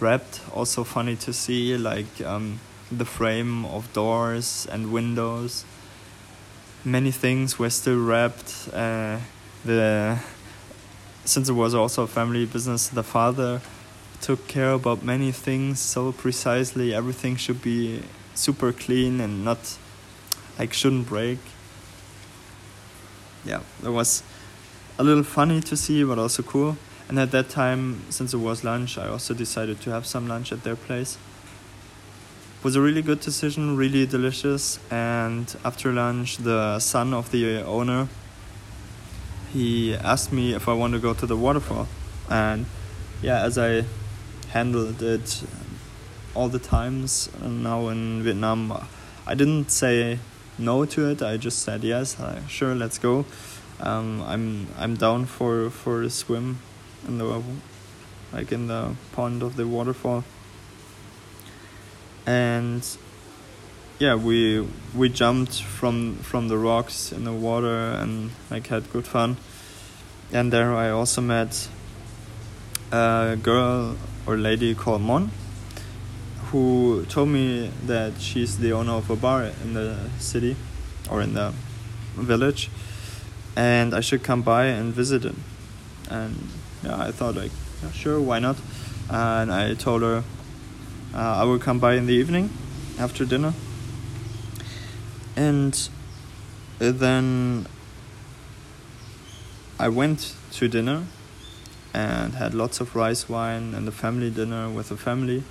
wrapped 0.00 0.40
also 0.54 0.84
funny 0.84 1.16
to 1.16 1.32
see 1.32 1.76
like 1.76 2.20
um, 2.24 2.60
the 2.90 3.04
frame 3.04 3.64
of 3.66 3.92
doors 3.92 4.66
and 4.70 4.92
windows 4.92 5.64
many 6.84 7.10
things 7.10 7.58
were 7.58 7.70
still 7.70 7.98
wrapped 7.98 8.68
uh, 8.72 9.18
the 9.64 10.18
since 11.24 11.48
it 11.48 11.52
was 11.52 11.74
also 11.74 12.02
a 12.02 12.06
family 12.06 12.44
business, 12.46 12.88
the 12.88 13.02
father 13.02 13.60
took 14.20 14.48
care 14.48 14.72
about 14.72 15.02
many 15.02 15.32
things 15.32 15.80
so 15.80 16.12
precisely. 16.12 16.94
Everything 16.94 17.36
should 17.36 17.62
be 17.62 18.02
super 18.34 18.72
clean 18.72 19.20
and 19.20 19.44
not 19.44 19.78
like 20.58 20.72
shouldn't 20.72 21.08
break. 21.08 21.38
Yeah, 23.44 23.60
it 23.84 23.88
was 23.88 24.22
a 24.98 25.04
little 25.04 25.24
funny 25.24 25.60
to 25.62 25.76
see, 25.76 26.04
but 26.04 26.18
also 26.18 26.42
cool. 26.42 26.76
And 27.08 27.18
at 27.18 27.30
that 27.32 27.48
time, 27.50 28.02
since 28.10 28.32
it 28.32 28.38
was 28.38 28.64
lunch, 28.64 28.96
I 28.96 29.08
also 29.08 29.34
decided 29.34 29.80
to 29.82 29.90
have 29.90 30.06
some 30.06 30.28
lunch 30.28 30.52
at 30.52 30.62
their 30.62 30.76
place. 30.76 31.18
It 32.58 32.64
was 32.64 32.76
a 32.76 32.80
really 32.80 33.02
good 33.02 33.20
decision, 33.20 33.76
really 33.76 34.06
delicious. 34.06 34.78
And 34.90 35.54
after 35.64 35.92
lunch, 35.92 36.38
the 36.38 36.78
son 36.78 37.12
of 37.12 37.30
the 37.32 37.62
owner 37.62 38.08
he 39.52 39.94
asked 39.94 40.32
me 40.32 40.54
if 40.54 40.68
I 40.68 40.72
want 40.72 40.94
to 40.94 40.98
go 40.98 41.12
to 41.12 41.26
the 41.26 41.36
waterfall, 41.36 41.86
and 42.30 42.64
yeah, 43.20 43.42
as 43.42 43.58
I 43.58 43.84
handled 44.48 45.02
it 45.02 45.42
all 46.34 46.48
the 46.48 46.58
times 46.58 47.28
uh, 47.42 47.48
now 47.48 47.88
in 47.88 48.22
Vietnam, 48.22 48.86
I 49.26 49.34
didn't 49.34 49.70
say 49.70 50.18
no 50.58 50.84
to 50.84 51.10
it. 51.10 51.22
I 51.22 51.36
just 51.36 51.60
said 51.60 51.84
yes, 51.84 52.16
sure, 52.48 52.74
let's 52.74 52.98
go. 52.98 53.24
Um, 53.80 54.22
I'm 54.22 54.68
I'm 54.78 54.94
down 54.96 55.26
for 55.26 55.70
for 55.70 56.02
a 56.02 56.10
swim 56.10 56.60
in 57.08 57.18
the 57.18 57.42
like 58.32 58.52
in 58.52 58.68
the 58.68 58.94
pond 59.12 59.42
of 59.42 59.56
the 59.56 59.66
waterfall, 59.66 60.24
and 62.26 62.86
yeah, 63.98 64.14
we 64.14 64.66
we 64.94 65.08
jumped 65.08 65.62
from 65.62 66.16
from 66.16 66.48
the 66.48 66.58
rocks 66.58 67.12
in 67.12 67.24
the 67.24 67.32
water 67.32 67.92
and 67.92 68.30
like 68.50 68.66
had 68.66 68.92
good 68.92 69.06
fun. 69.06 69.36
And 70.32 70.52
there 70.52 70.74
I 70.74 70.90
also 70.90 71.20
met 71.20 71.68
a 72.90 73.36
girl 73.40 73.96
or 74.26 74.36
lady 74.36 74.74
called 74.74 75.02
Mon, 75.02 75.30
who 76.52 77.04
told 77.08 77.30
me 77.30 77.70
that 77.86 78.20
she's 78.20 78.58
the 78.58 78.72
owner 78.72 78.92
of 78.92 79.10
a 79.10 79.16
bar 79.16 79.50
in 79.64 79.74
the 79.74 79.96
city 80.18 80.54
or 81.10 81.20
in 81.20 81.34
the 81.34 81.52
village, 82.14 82.70
and 83.56 83.94
I 83.94 84.00
should 84.00 84.22
come 84.22 84.42
by 84.42 84.66
and 84.66 84.94
visit 84.94 85.24
it. 85.24 85.34
And 86.08 86.48
yeah, 86.84 87.02
I 87.02 87.10
thought 87.10 87.34
like, 87.34 87.50
yeah, 87.82 87.90
sure, 87.90 88.20
why 88.20 88.38
not? 88.38 88.56
And 89.10 89.52
I 89.52 89.74
told 89.74 90.02
her 90.02 90.22
uh, 91.14 91.18
I 91.18 91.44
will 91.44 91.58
come 91.58 91.78
by 91.78 91.94
in 91.94 92.06
the 92.06 92.14
evening 92.14 92.50
after 92.98 93.24
dinner 93.24 93.52
and 95.36 95.88
then 96.78 97.66
I 99.78 99.88
went 99.88 100.34
to 100.52 100.68
dinner 100.68 101.04
and 101.94 102.34
had 102.34 102.54
lots 102.54 102.80
of 102.80 102.94
rice 102.94 103.28
wine 103.28 103.74
and 103.74 103.86
a 103.88 103.92
family 103.92 104.30
dinner 104.30 104.68
with 104.68 104.88
the 104.88 104.96
family, 104.96 105.44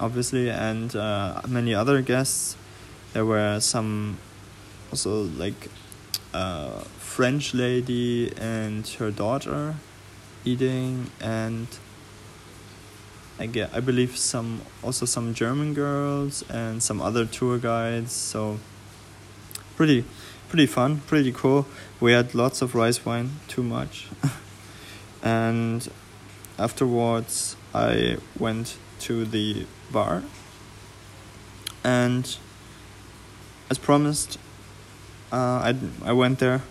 obviously, 0.00 0.50
and 0.50 0.96
uh, 0.96 1.40
many 1.46 1.74
other 1.74 2.02
guests. 2.02 2.56
There 3.12 3.24
were 3.24 3.60
some 3.60 4.18
also 4.90 5.22
like 5.36 5.68
a 6.32 6.84
French 6.98 7.54
lady 7.54 8.32
and 8.36 8.86
her 8.98 9.10
daughter 9.10 9.74
eating, 10.44 11.10
and 11.20 11.66
I 13.38 13.46
get 13.46 13.70
I 13.74 13.80
believe 13.80 14.16
some 14.16 14.62
also 14.82 15.06
some 15.06 15.34
German 15.34 15.74
girls 15.74 16.44
and 16.48 16.82
some 16.82 17.00
other 17.00 17.26
tour 17.26 17.58
guides. 17.58 18.12
So 18.12 18.58
pretty 19.76 20.04
pretty 20.48 20.66
fun, 20.66 21.00
pretty 21.06 21.32
cool. 21.32 21.66
We 22.00 22.12
had 22.12 22.34
lots 22.34 22.62
of 22.62 22.74
rice 22.74 23.04
wine, 23.04 23.30
too 23.48 23.62
much. 23.62 24.08
and 25.22 25.88
afterwards 26.58 27.56
I 27.74 28.16
went 28.38 28.76
to 29.00 29.24
the 29.24 29.66
bar 29.90 30.22
and 31.82 32.36
as 33.70 33.78
promised 33.78 34.38
uh, 35.32 35.72
I, 35.72 35.74
I 36.04 36.12
went 36.12 36.38
there 36.38 36.62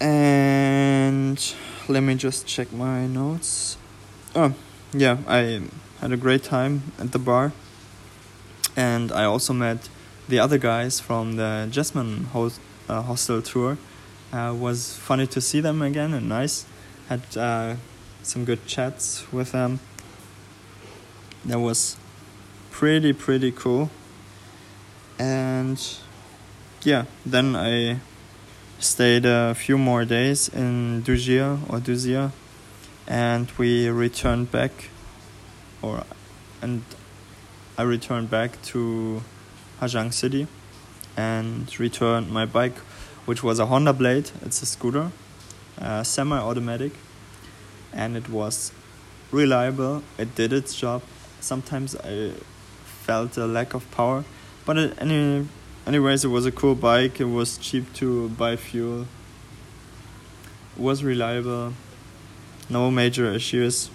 and 0.00 1.54
let 1.88 2.00
me 2.00 2.14
just 2.14 2.46
check 2.46 2.72
my 2.72 3.06
notes 3.06 3.76
oh 4.34 4.54
yeah 4.92 5.18
i 5.26 5.60
had 6.00 6.12
a 6.12 6.16
great 6.16 6.42
time 6.42 6.92
at 6.98 7.12
the 7.12 7.18
bar 7.18 7.52
and 8.76 9.12
i 9.12 9.24
also 9.24 9.52
met 9.52 9.88
the 10.28 10.38
other 10.38 10.58
guys 10.58 11.00
from 11.00 11.36
the 11.36 11.68
Jasmine 11.70 12.24
host, 12.32 12.60
uh, 12.88 13.02
hostel 13.02 13.42
tour. 13.42 13.76
Uh, 14.32 14.54
was 14.58 14.96
funny 14.96 15.26
to 15.26 15.40
see 15.40 15.60
them 15.60 15.82
again 15.82 16.14
and 16.14 16.28
nice. 16.28 16.64
Had 17.08 17.36
uh, 17.36 17.76
some 18.22 18.44
good 18.44 18.66
chats 18.66 19.30
with 19.30 19.52
them. 19.52 19.80
That 21.44 21.58
was 21.58 21.96
pretty 22.70 23.12
pretty 23.12 23.50
cool. 23.50 23.90
And 25.18 25.76
yeah, 26.82 27.06
then 27.26 27.56
I 27.56 27.98
stayed 28.78 29.26
a 29.26 29.54
few 29.54 29.76
more 29.76 30.04
days 30.04 30.48
in 30.48 31.02
Dua 31.02 31.16
Gia 31.16 31.58
or 31.68 31.78
Duzia, 31.78 32.30
and 33.08 33.50
we 33.58 33.88
returned 33.88 34.52
back, 34.52 34.90
or 35.82 36.04
and 36.60 36.84
I 37.76 37.82
returned 37.82 38.30
back 38.30 38.62
to 38.70 39.22
Ha 39.80 39.86
Giang 39.86 40.12
City 40.12 40.46
and 41.16 41.68
returned 41.80 42.30
my 42.30 42.46
bike, 42.46 42.78
which 43.26 43.42
was 43.42 43.58
a 43.58 43.66
Honda 43.66 43.92
Blade. 43.92 44.30
It's 44.42 44.62
a 44.62 44.66
scooter, 44.66 45.10
uh, 45.80 46.04
semi 46.04 46.38
automatic, 46.38 46.92
and 47.92 48.16
it 48.16 48.28
was 48.28 48.70
reliable. 49.32 50.04
It 50.18 50.36
did 50.36 50.52
its 50.52 50.76
job. 50.76 51.02
Sometimes 51.42 51.94
I 51.96 52.32
felt 52.84 53.36
a 53.36 53.46
lack 53.46 53.74
of 53.74 53.90
power, 53.90 54.24
but 54.64 54.78
it, 54.78 54.96
any, 54.98 55.46
anyways, 55.86 56.24
it 56.24 56.28
was 56.28 56.46
a 56.46 56.52
cool 56.52 56.74
bike. 56.74 57.20
It 57.20 57.26
was 57.26 57.58
cheap 57.58 57.92
to 57.94 58.30
buy 58.30 58.56
fuel. 58.56 59.02
It 60.76 60.80
was 60.80 61.04
reliable. 61.04 61.74
No 62.70 62.90
major 62.90 63.30
issues. 63.30 63.90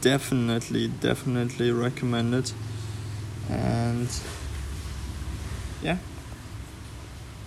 Definitely, 0.00 0.86
definitely 0.86 1.72
recommend 1.72 2.34
it 2.34 2.52
and 3.48 4.08
yeah 5.82 5.98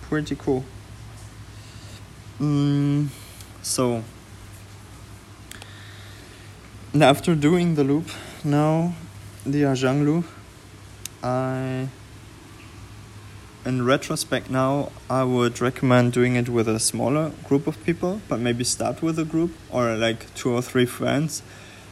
pretty 0.02 0.34
cool 0.36 0.64
mm, 2.40 3.06
so 3.62 4.02
after 6.94 7.36
doing 7.36 7.76
the 7.76 7.84
loop 7.84 8.08
now 8.42 8.92
the 9.46 9.62
Ha 9.62 9.74
Giang 9.74 10.04
loop 10.04 10.24
I 11.22 11.88
in 13.64 13.84
retrospect 13.86 14.50
now 14.50 14.90
I 15.08 15.22
would 15.22 15.60
recommend 15.60 16.12
doing 16.12 16.34
it 16.34 16.48
with 16.48 16.66
a 16.66 16.80
smaller 16.80 17.30
group 17.44 17.68
of 17.68 17.82
people 17.84 18.20
but 18.28 18.40
maybe 18.40 18.64
start 18.64 19.02
with 19.02 19.20
a 19.20 19.24
group 19.24 19.52
or 19.70 19.94
like 19.96 20.34
two 20.34 20.50
or 20.50 20.62
three 20.62 20.84
friends 20.84 21.44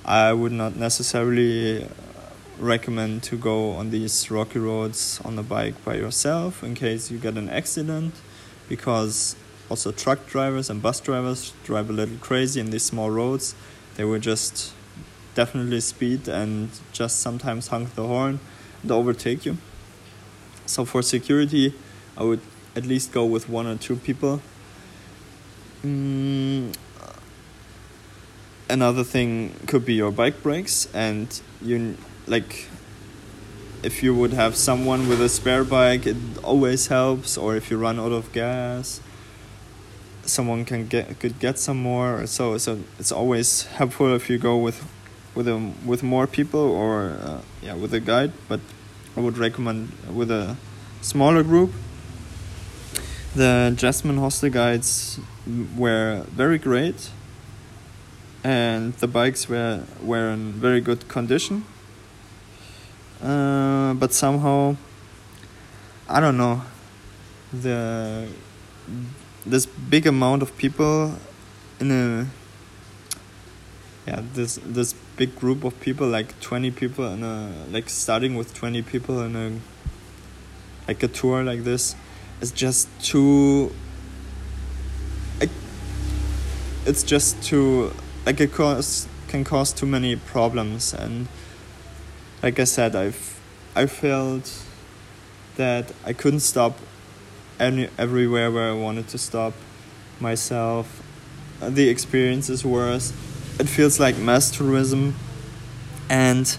I 0.05 0.33
would 0.33 0.51
not 0.51 0.75
necessarily 0.75 1.87
recommend 2.59 3.23
to 3.23 3.37
go 3.37 3.71
on 3.75 3.91
these 3.91 4.33
rocky 4.33 4.59
roads 4.59 5.21
on 5.25 5.37
the 5.37 5.45
bike 5.45 5.77
by 5.85 5.95
yourself 5.95 6.65
in 6.65 6.75
case 6.75 7.09
you 7.09 7.19
get 7.19 7.37
an 7.37 7.49
accident 7.49 8.15
because 8.69 9.37
also 9.71 9.93
truck 9.93 10.27
drivers 10.27 10.69
and 10.69 10.83
bus 10.83 10.99
drivers 10.99 11.53
drive 11.63 11.89
a 11.89 11.93
little 11.93 12.19
crazy 12.19 12.59
in 12.59 12.71
these 12.71 12.83
small 12.83 13.11
roads. 13.11 13.55
They 13.97 14.05
will 14.05 14.19
just 14.19 14.73
definitely 15.39 15.79
speed 15.79 16.27
and 16.27 16.69
just 16.93 17.21
sometimes 17.21 17.69
honk 17.69 17.95
the 17.95 18.05
horn 18.05 18.41
and 18.83 18.91
overtake 18.91 19.47
you. 19.47 19.57
So 20.67 20.85
for 20.85 21.01
security, 21.01 21.75
I 22.17 22.25
would 22.25 22.41
at 22.75 22.85
least 22.85 23.13
go 23.13 23.25
with 23.25 23.49
one 23.49 23.69
or 23.69 23.77
two 23.77 23.95
people. 23.95 24.43
Mm, 25.85 26.75
another 28.69 29.05
thing 29.05 29.55
could 29.69 29.85
be 29.85 29.95
your 29.95 30.11
bike 30.11 30.43
brakes 30.43 30.89
and 30.93 31.41
you 31.63 31.97
like 32.27 32.67
if 33.85 34.03
you 34.03 34.13
would 34.21 34.33
have 34.33 34.57
someone 34.57 35.09
with 35.09 35.21
a 35.23 35.29
spare 35.29 35.63
bike 35.63 36.05
it 36.05 36.17
always 36.43 36.89
helps 36.89 37.39
or 37.39 37.55
if 37.55 37.71
you 37.71 37.79
run 37.79 38.01
out 38.01 38.11
of 38.11 38.33
gas 38.33 39.01
someone 40.25 40.65
can 40.65 40.87
get 40.89 41.19
could 41.21 41.39
get 41.39 41.59
some 41.59 41.81
more 41.81 42.27
so 42.27 42.59
so 42.59 42.81
it's 42.99 43.13
always 43.13 43.67
helpful 43.79 44.13
if 44.15 44.29
you 44.29 44.37
go 44.37 44.59
with 44.59 44.85
with 45.35 45.49
a 45.49 45.73
with 45.85 46.03
more 46.03 46.27
people 46.27 46.61
or 46.61 47.17
uh, 47.23 47.41
yeah 47.63 47.75
with 47.75 47.93
a 47.95 48.01
guide 48.01 48.33
but 48.49 48.61
i 49.17 49.21
would 49.21 49.39
recommend 49.39 49.93
with 50.13 50.31
a 50.31 50.57
smaller 51.01 51.43
group 51.43 51.73
the 53.35 53.73
jasmine 53.77 54.19
hostel 54.19 54.51
guides 54.51 55.21
were 55.77 56.25
very 56.31 56.59
great 56.59 57.11
and 58.45 58.95
the 58.95 59.07
bikes 59.07 59.49
were 59.49 59.83
were 60.03 60.31
in 60.31 60.53
very 60.53 60.81
good 60.81 61.09
condition. 61.09 61.65
Uh, 63.23 63.95
but 63.95 64.13
somehow, 64.13 64.77
I 66.09 66.21
don't 66.21 66.37
know, 66.37 66.63
the 67.53 68.29
this 69.45 69.67
big 69.67 70.07
amount 70.07 70.43
of 70.43 70.57
people 70.57 71.15
in 71.81 71.91
a 71.91 72.27
yeah 74.09 74.21
this 74.35 74.59
this 74.65 74.95
big 75.17 75.35
group 75.37 75.65
of 75.65 75.79
people 75.81 76.07
like 76.07 76.39
20 76.41 76.71
people 76.73 77.07
in 77.15 77.23
a 77.23 77.53
like 77.71 77.89
starting 77.89 78.35
with 78.35 78.55
20 78.55 78.83
people 78.83 79.21
in 79.23 79.37
a 79.37 79.47
like 80.89 81.03
a 81.03 81.09
tour 81.09 81.45
like 81.45 81.63
this 81.65 81.95
is 82.41 82.51
just 82.53 82.89
too 83.01 83.71
it's 86.89 87.03
just 87.03 87.43
too 87.43 87.93
like 88.25 88.41
it 88.41 88.51
cause 88.51 89.07
can 89.29 89.45
cause 89.45 89.73
too 89.75 89.85
many 89.85 90.17
problems. 90.17 90.95
And 90.95 91.29
like 92.43 92.59
I 92.59 92.65
said 92.65 92.97
I've 92.97 93.39
I 93.77 93.85
felt 93.87 94.65
that 95.57 95.93
I 96.05 96.15
couldn't 96.15 96.41
stop 96.41 96.79
any 97.61 97.89
everywhere 97.99 98.51
where 98.51 98.71
I 98.71 98.73
wanted 98.73 99.09
to 99.09 99.19
stop 99.19 99.53
myself. 100.19 101.03
The 101.61 101.91
experience 101.91 102.49
is 102.49 102.65
worse 102.65 103.13
it 103.59 103.69
feels 103.69 103.99
like 103.99 104.17
mass 104.17 104.51
tourism 104.51 105.15
and 106.09 106.57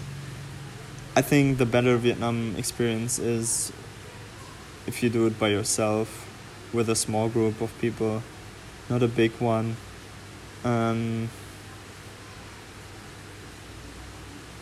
I 1.16 1.22
think 1.22 1.58
the 1.58 1.66
better 1.66 1.96
Vietnam 1.96 2.54
experience 2.56 3.18
is 3.18 3.72
if 4.86 5.02
you 5.02 5.10
do 5.10 5.26
it 5.26 5.38
by 5.38 5.48
yourself 5.48 6.26
with 6.72 6.88
a 6.88 6.94
small 6.94 7.28
group 7.28 7.60
of 7.60 7.76
people 7.80 8.22
not 8.90 9.04
a 9.04 9.08
big 9.08 9.30
one. 9.38 9.76
Um, 10.64 11.30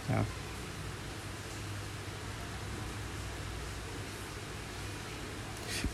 yeah. 0.08 0.24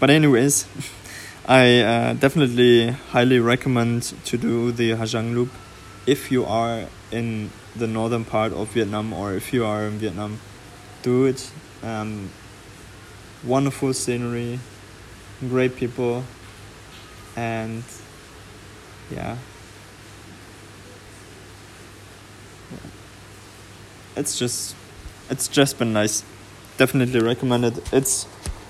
But 0.01 0.11
anyways 0.11 0.67
i 1.47 1.81
uh, 1.81 2.13
definitely 2.15 2.91
highly 2.91 3.39
recommend 3.39 4.03
to 4.25 4.37
do 4.37 4.73
the 4.73 4.93
Ha 4.93 5.05
Giang 5.05 5.35
loop 5.35 5.51
if 6.07 6.31
you 6.31 6.45
are 6.45 6.87
in 7.11 7.51
the 7.77 7.87
northern 7.87 8.25
part 8.25 8.53
of 8.53 8.69
vietnam 8.69 9.13
or 9.13 9.35
if 9.35 9.53
you 9.53 9.65
are 9.65 9.87
in 9.87 9.99
vietnam 9.99 10.39
do 11.03 11.25
it 11.25 11.51
um, 11.83 12.31
wonderful 13.43 13.93
scenery 13.93 14.59
great 15.49 15.77
people 15.77 16.25
and 17.37 17.83
yeah 19.11 19.37
it's 24.17 24.39
just 24.39 24.77
it's 25.31 25.49
just 25.49 25.79
been 25.79 25.93
nice. 25.93 26.25
Definitely 26.77 27.21
recommend 27.21 27.65
it. 27.65 27.93
It's 27.93 28.27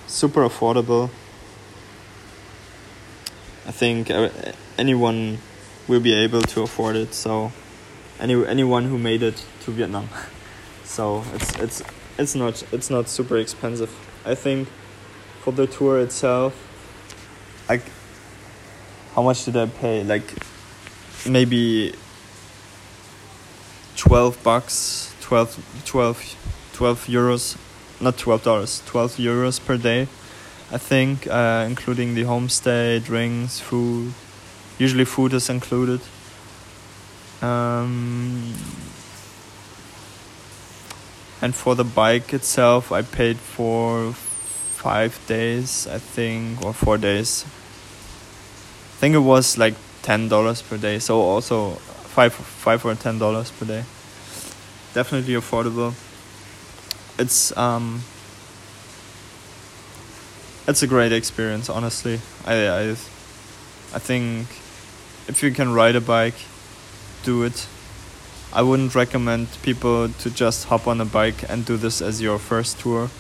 super 0.07 0.47
affordable. 0.47 1.11
I 3.67 3.73
think 3.73 4.11
uh, 4.11 4.29
anyone 4.79 5.39
will 5.89 6.01
be 6.01 6.13
able 6.13 6.43
to 6.43 6.63
afford 6.63 6.97
it. 6.97 7.15
So 7.15 7.53
any 8.21 8.35
anyone 8.47 8.85
who 8.85 8.99
made 8.99 9.23
it 9.23 9.45
to 9.65 9.71
Vietnam. 9.71 10.09
so 10.85 11.25
it's 11.35 11.55
it's 11.59 11.83
it's 12.19 12.35
not 12.35 12.63
it's 12.73 12.91
not 12.91 13.09
super 13.09 13.37
expensive. 13.39 13.91
I 14.25 14.35
think 14.35 14.69
for 15.43 15.53
the 15.53 15.67
tour 15.67 16.01
itself, 16.01 16.55
like 17.69 17.83
how 19.15 19.23
much 19.23 19.45
did 19.45 19.57
I 19.57 19.67
pay? 19.67 20.03
Like 20.03 20.25
maybe 21.27 21.95
12 23.97 24.43
bucks 24.43 25.15
12, 25.25 25.83
12, 25.87 26.37
12 26.75 27.07
euros, 27.07 27.57
not 27.99 28.19
twelve 28.19 28.43
dollars, 28.43 28.83
twelve 28.85 29.17
euros 29.17 29.59
per 29.59 29.79
day, 29.79 30.03
I 30.71 30.77
think, 30.77 31.27
uh, 31.27 31.65
including 31.67 32.15
the 32.15 32.25
homestay, 32.25 33.03
drinks, 33.03 33.59
food. 33.59 34.13
Usually, 34.79 35.05
food 35.05 35.33
is 35.35 35.49
included. 35.49 36.01
Um, 37.43 38.55
and 41.43 41.55
for 41.55 41.75
the 41.75 41.85
bike 41.85 42.33
itself, 42.33 42.91
I 42.93 43.03
paid 43.03 43.37
for 43.37 44.13
five 44.13 45.19
days, 45.27 45.87
I 45.87 45.99
think, 45.99 46.65
or 46.65 46.73
four 46.73 46.99
days. 46.99 47.45
I 47.45 48.97
think 48.99 49.15
it 49.15 49.19
was 49.19 49.59
like 49.59 49.75
ten 50.03 50.29
dollars 50.29 50.63
per 50.63 50.77
day, 50.77 50.99
so 50.99 51.21
also 51.21 51.73
five, 52.15 52.33
five 52.33 52.85
or 52.85 52.95
ten 52.95 53.19
dollars 53.19 53.51
per 53.51 53.67
day 53.67 53.85
definitely 54.95 55.35
affordable. 55.35 55.93
It's 57.19 57.55
um, 57.59 58.03
it's 60.67 60.83
a 60.83 60.87
great 60.87 61.13
experience. 61.13 61.69
Honestly, 61.69 62.21
I 62.47 62.69
I 62.69 62.91
I 62.91 63.99
think 63.99 64.47
if 65.29 65.43
you 65.43 65.51
can 65.51 65.73
ride 65.73 65.97
a 65.97 66.01
bike, 66.01 66.35
do 67.23 67.43
it. 67.43 67.67
I 68.53 68.63
wouldn't 68.63 68.95
recommend 68.95 69.49
people 69.63 70.09
to 70.09 70.31
just 70.31 70.67
hop 70.67 70.87
on 70.87 71.01
a 71.01 71.05
bike 71.05 71.49
and 71.49 71.65
do 71.65 71.77
this 71.77 72.01
as 72.01 72.23
your 72.23 72.39
first 72.39 72.79
tour. 72.79 73.11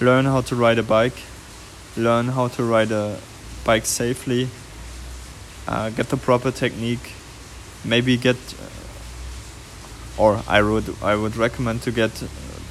Learn 0.00 0.24
how 0.26 0.42
to 0.42 0.56
ride 0.56 0.78
a 0.78 0.82
bike, 0.82 1.16
learn 1.96 2.28
how 2.28 2.48
to 2.48 2.62
ride 2.62 2.90
a 2.90 3.18
bike 3.64 3.86
safely, 3.86 4.48
uh, 5.66 5.90
get 5.90 6.08
the 6.08 6.16
proper 6.16 6.50
technique, 6.50 7.12
maybe 7.84 8.16
get 8.16 8.36
or 10.16 10.42
I 10.46 10.62
would 10.62 10.94
I 11.02 11.16
would 11.16 11.36
recommend 11.36 11.82
to 11.82 11.90
get 11.90 12.22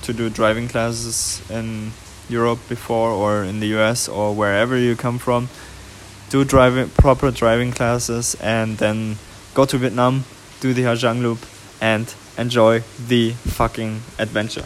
to 0.04 0.14
do 0.14 0.30
driving 0.30 0.68
classes 0.68 1.42
in 1.50 1.92
Europe 2.30 2.60
before 2.70 3.10
or 3.10 3.44
in 3.44 3.60
the 3.60 3.68
US 3.80 4.08
or 4.08 4.34
wherever 4.34 4.78
you 4.78 4.96
come 4.96 5.18
from. 5.18 5.50
Do 6.34 6.44
driving 6.44 6.90
proper 6.90 7.30
driving 7.30 7.72
classes 7.74 8.34
and 8.42 8.80
then 8.80 9.18
go 9.54 9.66
to 9.66 9.78
Vietnam, 9.78 10.24
do 10.62 10.74
the 10.74 10.82
Giang 10.82 11.22
Loop, 11.22 11.38
and 11.80 12.12
enjoy 12.40 12.80
the 13.08 13.34
fucking 13.34 14.02
adventure. 14.18 14.66